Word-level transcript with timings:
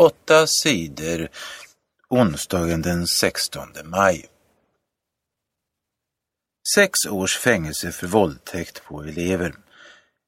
Åtta 0.00 0.46
sidor 0.46 1.28
onsdagen 2.08 2.82
den 2.82 3.06
16 3.06 3.68
maj. 3.84 4.26
Sex 6.74 7.06
års 7.06 7.36
fängelse 7.38 7.92
för 7.92 8.06
våldtäkt 8.06 8.84
på 8.84 9.02
elever. 9.02 9.54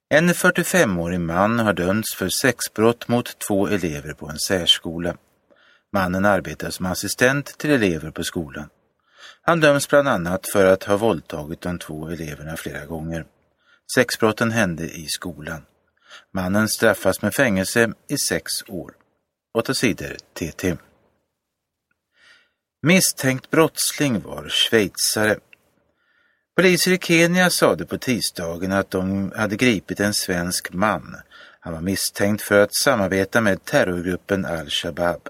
En 0.09 0.31
45-årig 0.31 1.21
man 1.21 1.59
har 1.59 1.73
dömts 1.73 2.15
för 2.15 2.29
sexbrott 2.29 3.09
mot 3.09 3.39
två 3.39 3.67
elever 3.67 4.13
på 4.13 4.29
en 4.29 4.39
särskola. 4.39 5.17
Mannen 5.93 6.25
arbetar 6.25 6.71
som 6.71 6.87
assistent 6.87 7.59
till 7.59 7.71
elever 7.71 8.11
på 8.11 8.25
skolan. 8.25 8.69
Han 9.43 9.61
döms 9.61 9.89
bland 9.89 10.09
annat 10.09 10.49
för 10.49 10.67
att 10.67 10.85
ha 10.85 10.97
våldtagit 10.97 11.61
de 11.61 11.79
två 11.79 12.09
eleverna 12.09 12.57
flera 12.57 12.87
gånger. 12.87 13.27
Sexbrotten 13.95 14.51
hände 14.51 14.85
i 14.85 15.07
skolan. 15.09 15.63
Mannen 16.33 16.69
straffas 16.69 17.23
med 17.23 17.35
fängelse 17.35 17.93
i 18.09 18.19
sex 18.19 18.53
år. 18.69 18.95
Åtta 19.55 19.75
sidor 19.75 20.17
TT. 20.35 20.77
Misstänkt 22.83 23.51
brottsling 23.51 24.21
var 24.21 24.49
schweizare. 24.49 25.39
Poliser 26.57 26.91
i 26.93 26.99
Kenya 26.99 27.51
sade 27.51 27.87
på 27.87 27.99
tisdagen 27.99 28.73
att 28.73 28.91
de 28.91 29.33
hade 29.37 29.57
gripit 29.57 30.01
en 30.01 30.15
svensk 30.15 30.73
man. 30.73 31.17
Han 31.61 31.73
var 31.73 31.81
misstänkt 31.81 32.43
för 32.43 32.63
att 32.63 32.75
samarbeta 32.75 33.41
med 33.41 33.65
terrorgruppen 33.65 34.45
al-Shabaab. 34.45 35.29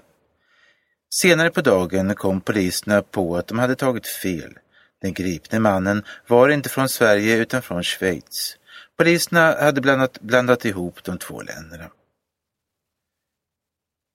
Senare 1.21 1.49
på 1.49 1.61
dagen 1.61 2.15
kom 2.15 2.41
poliserna 2.41 3.01
på 3.01 3.37
att 3.37 3.47
de 3.47 3.59
hade 3.59 3.75
tagit 3.75 4.07
fel. 4.07 4.53
Den 5.01 5.13
gripne 5.13 5.59
mannen 5.59 6.03
var 6.27 6.49
inte 6.49 6.69
från 6.69 6.89
Sverige 6.89 7.37
utan 7.37 7.61
från 7.61 7.83
Schweiz. 7.83 8.57
Poliserna 8.97 9.55
hade 9.59 9.81
blandat, 9.81 10.21
blandat 10.21 10.65
ihop 10.65 11.03
de 11.03 11.17
två 11.17 11.41
länderna. 11.41 11.89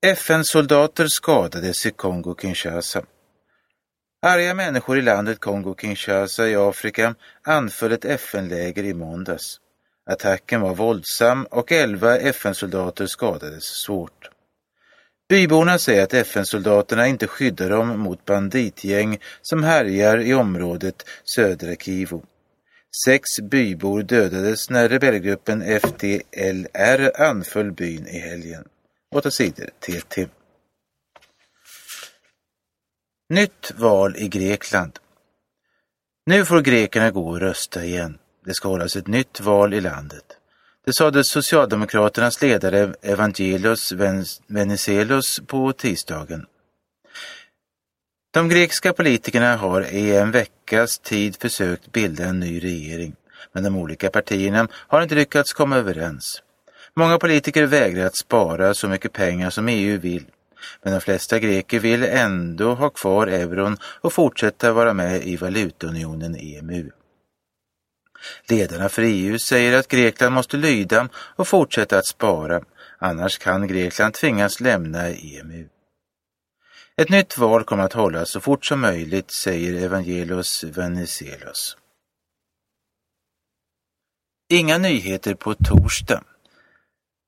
FN-soldater 0.03 1.07
skadades 1.09 1.87
i 1.87 1.91
Kongo-Kinshasa. 1.91 3.03
Arga 4.23 4.55
människor 4.55 4.99
i 4.99 5.03
landet 5.03 5.41
Kongo-Kinshasa 5.41 6.47
i 6.49 6.57
Afrika 6.57 7.15
anföll 7.43 7.93
ett 7.93 8.05
FN-läger 8.05 8.85
i 8.85 8.95
måndags. 8.95 9.61
Attacken 10.11 10.61
var 10.61 10.75
våldsam 10.75 11.47
och 11.51 11.73
elva 11.73 12.19
FN-soldater 12.19 13.07
skadades 13.07 13.65
svårt. 13.65 14.31
Byborna 15.29 15.79
säger 15.79 16.03
att 16.03 16.15
FN-soldaterna 16.15 17.07
inte 17.07 17.27
skyddar 17.27 17.71
dem 17.71 18.01
mot 18.01 18.25
banditgäng 18.25 19.19
som 19.43 19.63
härjar 19.63 20.19
i 20.19 20.35
området 20.35 21.07
södra 21.25 21.75
Kivu. 21.75 22.21
Sex 23.05 23.29
bybor 23.51 24.03
dödades 24.03 24.71
när 24.71 24.89
rebellgruppen 24.89 25.63
FDLR 25.63 27.23
anföll 27.23 27.73
byn 27.73 28.07
i 28.07 28.19
helgen. 28.19 28.65
8 29.17 29.31
sidor 29.31 29.71
TT. 29.81 30.29
Nytt 33.29 33.73
val 33.77 34.17
i 34.17 34.29
Grekland. 34.29 34.99
Nu 36.27 36.45
får 36.45 36.61
grekerna 36.61 37.11
gå 37.11 37.29
och 37.29 37.41
rösta 37.41 37.85
igen. 37.85 38.19
Det 38.45 38.55
ska 38.55 38.69
hållas 38.69 38.97
ett 38.97 39.07
nytt 39.07 39.41
val 39.41 39.75
i 39.75 39.81
landet. 39.81 40.25
Det 40.85 40.95
sade 40.95 41.25
Socialdemokraternas 41.25 42.43
ledare 42.43 42.95
Evangelos 43.03 43.93
Venizelos 44.47 45.41
på 45.47 45.73
tisdagen. 45.73 46.47
De 48.31 48.49
grekiska 48.49 48.93
politikerna 48.93 49.57
har 49.57 49.83
i 49.83 50.17
en 50.17 50.31
veckas 50.31 50.99
tid 50.99 51.37
försökt 51.41 51.93
bilda 51.93 52.25
en 52.25 52.41
ny 52.41 52.61
regering, 52.65 53.17
men 53.53 53.65
de 53.65 53.77
olika 53.77 54.11
partierna 54.11 54.69
har 54.73 55.03
inte 55.03 55.15
lyckats 55.15 55.53
komma 55.53 55.77
överens. 55.77 56.43
Många 56.99 57.19
politiker 57.19 57.67
vägrar 57.67 58.07
att 58.07 58.17
spara 58.17 58.75
så 58.75 58.89
mycket 58.89 59.13
pengar 59.13 59.51
som 59.51 59.69
EU 59.69 60.01
vill, 60.01 60.25
men 60.83 60.93
de 60.93 61.01
flesta 61.01 61.39
greker 61.39 61.81
vill 61.81 62.03
ändå 62.03 62.75
ha 62.75 62.91
kvar 62.91 63.27
euron 63.27 63.77
och 63.83 64.13
fortsätta 64.13 64.73
vara 64.73 64.95
med 64.95 65.27
i 65.27 65.37
valutaunionen 65.37 66.37
EMU. 66.37 66.91
Ledarna 68.49 68.89
för 68.89 69.03
EU 69.03 69.39
säger 69.39 69.79
att 69.79 69.89
Grekland 69.89 70.35
måste 70.35 70.57
lyda 70.57 71.09
och 71.15 71.49
fortsätta 71.49 71.99
att 71.99 72.07
spara, 72.07 72.63
annars 72.99 73.39
kan 73.39 73.67
Grekland 73.67 74.15
tvingas 74.15 74.61
lämna 74.61 75.09
EMU. 75.09 75.69
Ett 76.97 77.11
nytt 77.11 77.39
val 77.39 77.65
kommer 77.65 77.85
att 77.85 77.93
hållas 77.93 78.31
så 78.31 78.41
fort 78.41 78.67
som 78.67 78.81
möjligt, 78.81 79.31
säger 79.31 79.85
Evangelos 79.85 80.65
Venizelos. 80.65 81.77
Inga 84.49 84.79
nyheter 84.79 85.35
på 85.35 85.55
torsdag. 85.55 86.23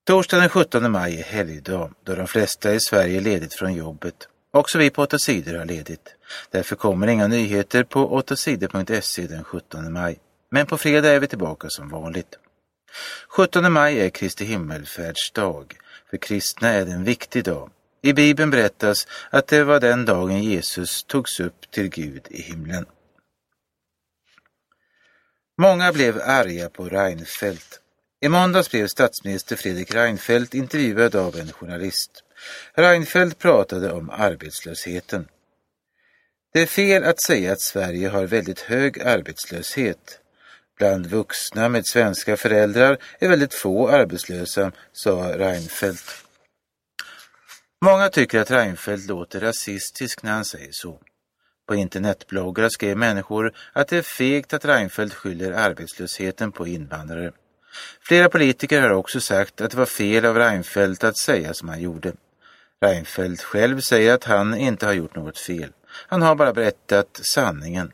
Torsdagen 0.08 0.40
den 0.40 0.50
17 0.50 0.92
maj 0.92 1.20
är 1.20 1.22
helgdag 1.22 1.90
då 2.04 2.14
de 2.14 2.26
flesta 2.26 2.74
i 2.74 2.80
Sverige 2.80 3.16
är 3.16 3.20
ledigt 3.20 3.54
från 3.54 3.74
jobbet. 3.74 4.28
Också 4.50 4.78
vi 4.78 4.90
på 4.90 5.02
8 5.02 5.18
sidor 5.18 5.54
har 5.54 5.64
ledigt. 5.64 6.14
Därför 6.50 6.76
kommer 6.76 7.06
inga 7.06 7.26
nyheter 7.26 7.84
på 7.84 8.22
8sidor.se 8.22 9.26
den 9.26 9.44
17 9.44 9.92
maj. 9.92 10.18
Men 10.50 10.66
på 10.66 10.78
fredag 10.78 11.08
är 11.08 11.20
vi 11.20 11.26
tillbaka 11.26 11.68
som 11.70 11.88
vanligt. 11.88 12.38
17 13.28 13.72
maj 13.72 14.00
är 14.00 14.10
Kristi 14.10 14.44
himmelfärdsdag. 14.44 15.76
För 16.10 16.16
kristna 16.16 16.68
är 16.68 16.84
det 16.84 16.92
en 16.92 17.04
viktig 17.04 17.44
dag. 17.44 17.70
I 18.02 18.12
Bibeln 18.12 18.50
berättas 18.50 19.06
att 19.30 19.46
det 19.46 19.64
var 19.64 19.80
den 19.80 20.04
dagen 20.04 20.42
Jesus 20.42 21.04
togs 21.04 21.40
upp 21.40 21.70
till 21.70 21.88
Gud 21.88 22.26
i 22.30 22.42
himlen. 22.42 22.86
Många 25.58 25.92
blev 25.92 26.20
arga 26.22 26.68
på 26.68 26.84
Reinfeldt. 26.84 27.80
I 28.20 28.28
måndags 28.28 28.70
blev 28.70 28.86
statsminister 28.86 29.56
Fredrik 29.56 29.94
Reinfeldt 29.94 30.54
intervjuad 30.54 31.16
av 31.16 31.36
en 31.36 31.52
journalist. 31.52 32.10
Reinfeldt 32.74 33.38
pratade 33.38 33.92
om 33.92 34.10
arbetslösheten. 34.10 35.28
Det 36.52 36.60
är 36.62 36.66
fel 36.66 37.04
att 37.04 37.22
säga 37.22 37.52
att 37.52 37.60
Sverige 37.60 38.08
har 38.08 38.26
väldigt 38.26 38.60
hög 38.60 39.02
arbetslöshet. 39.02 40.20
Bland 40.78 41.06
vuxna 41.06 41.68
med 41.68 41.86
svenska 41.86 42.36
föräldrar 42.36 42.98
är 43.18 43.28
väldigt 43.28 43.54
få 43.54 43.88
arbetslösa, 43.88 44.72
sa 44.92 45.38
Reinfeldt. 45.38 46.24
Många 47.80 48.08
tycker 48.08 48.40
att 48.40 48.50
Reinfeldt 48.50 49.08
låter 49.08 49.40
rasistisk 49.40 50.22
när 50.22 50.32
han 50.32 50.44
säger 50.44 50.72
så. 50.72 51.00
På 51.66 51.74
internetbloggar 51.74 52.68
skrev 52.68 52.96
människor 52.96 53.54
att 53.72 53.88
det 53.88 53.96
är 53.96 54.02
fegt 54.02 54.54
att 54.54 54.64
Reinfeldt 54.64 55.14
skyller 55.14 55.52
arbetslösheten 55.52 56.52
på 56.52 56.66
invandrare. 56.66 57.32
Flera 58.00 58.28
politiker 58.28 58.80
har 58.80 58.90
också 58.90 59.20
sagt 59.20 59.60
att 59.60 59.70
det 59.70 59.76
var 59.76 59.86
fel 59.86 60.24
av 60.24 60.36
Reinfeldt 60.36 61.04
att 61.04 61.18
säga 61.18 61.54
som 61.54 61.68
han 61.68 61.80
gjorde. 61.80 62.12
Reinfeldt 62.80 63.42
själv 63.42 63.80
säger 63.80 64.14
att 64.14 64.24
han 64.24 64.54
inte 64.54 64.86
har 64.86 64.92
gjort 64.92 65.16
något 65.16 65.38
fel. 65.38 65.72
Han 65.88 66.22
har 66.22 66.34
bara 66.34 66.52
berättat 66.52 67.20
sanningen. 67.22 67.92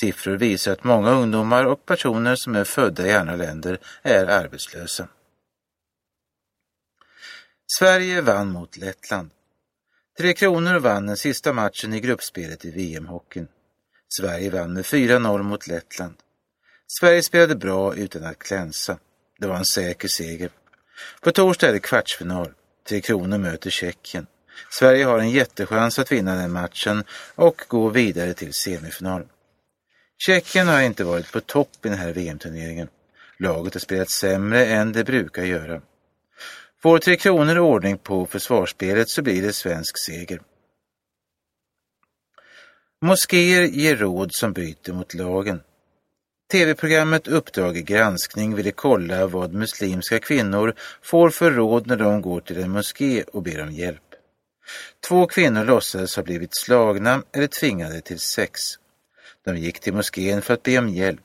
Siffror 0.00 0.36
visar 0.36 0.72
att 0.72 0.84
många 0.84 1.10
ungdomar 1.10 1.64
och 1.64 1.86
personer 1.86 2.36
som 2.36 2.56
är 2.56 2.64
födda 2.64 3.06
i 3.06 3.12
andra 3.12 3.36
länder 3.36 3.78
är 4.02 4.26
arbetslösa. 4.26 5.08
Sverige 7.78 8.20
vann 8.20 8.52
mot 8.52 8.76
Lettland. 8.76 9.30
Tre 10.18 10.32
Kronor 10.32 10.78
vann 10.78 11.06
den 11.06 11.16
sista 11.16 11.52
matchen 11.52 11.94
i 11.94 12.00
gruppspelet 12.00 12.64
i 12.64 12.70
VM-hockeyn. 12.70 13.48
Sverige 14.08 14.50
vann 14.50 14.72
med 14.72 14.84
4-0 14.84 15.42
mot 15.42 15.66
Lettland. 15.66 16.14
Sverige 16.86 17.22
spelade 17.22 17.56
bra 17.56 17.94
utan 17.94 18.24
att 18.24 18.38
klänsa. 18.38 18.98
Det 19.40 19.46
var 19.46 19.56
en 19.56 19.64
säker 19.64 20.08
seger. 20.08 20.50
På 21.20 21.32
torsdag 21.32 21.68
är 21.68 21.72
det 21.72 21.80
kvartsfinal. 21.80 22.52
Tre 22.88 23.00
Kronor 23.00 23.38
möter 23.38 23.70
Tjeckien. 23.70 24.26
Sverige 24.70 25.04
har 25.04 25.18
en 25.18 25.30
jättechans 25.30 25.98
att 25.98 26.12
vinna 26.12 26.34
den 26.34 26.52
matchen 26.52 27.04
och 27.34 27.62
gå 27.68 27.88
vidare 27.88 28.34
till 28.34 28.54
semifinal. 28.54 29.26
Tjeckien 30.18 30.68
har 30.68 30.80
inte 30.80 31.04
varit 31.04 31.32
på 31.32 31.40
topp 31.40 31.86
i 31.86 31.88
den 31.88 31.98
här 31.98 32.12
VM-turneringen. 32.12 32.88
Laget 33.38 33.74
har 33.74 33.80
spelat 33.80 34.10
sämre 34.10 34.66
än 34.66 34.92
det 34.92 35.04
brukar 35.04 35.44
göra. 35.44 35.82
Får 36.82 36.98
Tre 36.98 37.16
Kronor 37.16 37.58
ordning 37.58 37.98
på 37.98 38.26
försvarsspelet 38.26 39.10
så 39.10 39.22
blir 39.22 39.42
det 39.42 39.52
svensk 39.52 39.94
seger. 40.06 40.40
Moskéer 43.04 43.62
ger 43.62 43.96
råd 43.96 44.30
som 44.32 44.52
bryter 44.52 44.92
mot 44.92 45.14
lagen. 45.14 45.60
TV-programmet 46.50 47.28
Uppdrag 47.28 47.74
granskning 47.74 48.54
ville 48.54 48.70
kolla 48.70 49.26
vad 49.26 49.54
muslimska 49.54 50.18
kvinnor 50.18 50.74
får 51.02 51.30
för 51.30 51.50
råd 51.50 51.86
när 51.86 51.96
de 51.96 52.22
går 52.22 52.40
till 52.40 52.58
en 52.58 52.70
moské 52.70 53.22
och 53.22 53.42
ber 53.42 53.62
om 53.62 53.72
hjälp. 53.72 54.02
Två 55.08 55.26
kvinnor 55.26 55.64
låtsades 55.64 56.16
ha 56.16 56.22
blivit 56.22 56.56
slagna 56.56 57.22
eller 57.32 57.46
tvingade 57.46 58.00
till 58.00 58.20
sex. 58.20 58.60
De 59.44 59.56
gick 59.56 59.80
till 59.80 59.94
moskén 59.94 60.42
för 60.42 60.54
att 60.54 60.62
be 60.62 60.78
om 60.78 60.88
hjälp. 60.88 61.20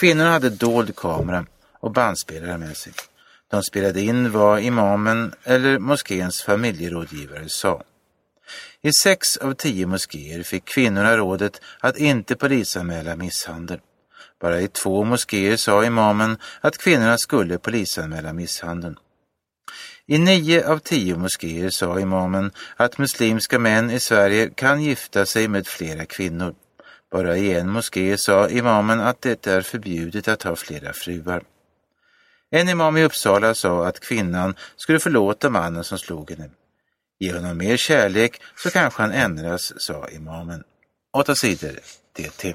Kvinnorna 0.00 0.30
hade 0.30 0.50
dold 0.50 0.96
kamera 0.96 1.46
och 1.80 1.92
bandspelare 1.92 2.58
med 2.58 2.76
sig. 2.76 2.92
De 3.50 3.62
spelade 3.62 4.00
in 4.00 4.32
vad 4.32 4.60
imamen 4.62 5.34
eller 5.44 5.78
moskéns 5.78 6.42
familjerådgivare 6.42 7.48
sa. 7.48 7.82
I 8.82 8.90
sex 9.02 9.36
av 9.36 9.54
tio 9.54 9.86
moskéer 9.86 10.42
fick 10.42 10.64
kvinnorna 10.64 11.16
rådet 11.16 11.60
att 11.80 11.98
inte 11.98 12.36
polisanmäla 12.36 13.16
misshandel. 13.16 13.80
Bara 14.40 14.60
i 14.60 14.68
två 14.68 15.04
moskéer 15.04 15.56
sa 15.56 15.84
imamen 15.84 16.38
att 16.60 16.78
kvinnorna 16.78 17.18
skulle 17.18 17.58
polisanmäla 17.58 18.32
misshandeln. 18.32 18.96
I 20.06 20.18
nio 20.18 20.68
av 20.68 20.78
tio 20.78 21.16
moskéer 21.16 21.70
sa 21.70 22.00
imamen 22.00 22.50
att 22.76 22.98
muslimska 22.98 23.58
män 23.58 23.90
i 23.90 24.00
Sverige 24.00 24.50
kan 24.50 24.82
gifta 24.82 25.26
sig 25.26 25.48
med 25.48 25.66
flera 25.66 26.04
kvinnor. 26.04 26.54
Bara 27.10 27.36
i 27.36 27.54
en 27.54 27.70
moské 27.70 28.18
sa 28.18 28.48
imamen 28.48 29.00
att 29.00 29.22
det 29.22 29.46
är 29.46 29.60
förbjudet 29.62 30.28
att 30.28 30.42
ha 30.42 30.56
flera 30.56 30.92
fruar. 30.92 31.42
En 32.50 32.68
imam 32.68 32.96
i 32.96 33.04
Uppsala 33.04 33.54
sa 33.54 33.86
att 33.86 34.00
kvinnan 34.00 34.54
skulle 34.76 34.98
förlåta 34.98 35.50
mannen 35.50 35.84
som 35.84 35.98
slog 35.98 36.30
henne. 36.30 36.50
Ge 37.18 37.32
honom 37.32 37.58
mer 37.58 37.76
kärlek 37.76 38.42
så 38.56 38.70
kanske 38.70 39.02
han 39.02 39.12
ändras, 39.12 39.72
sa 39.82 40.08
imamen. 40.08 40.64
Åtta 41.12 41.34
sidor 41.34 41.78
DT. 42.16 42.54